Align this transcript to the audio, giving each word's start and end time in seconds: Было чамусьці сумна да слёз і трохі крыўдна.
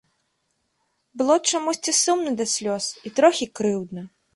Было 1.21 1.37
чамусьці 1.53 1.97
сумна 2.03 2.31
да 2.43 2.51
слёз 2.59 2.85
і 3.07 3.17
трохі 3.23 3.45
крыўдна. 3.59 4.01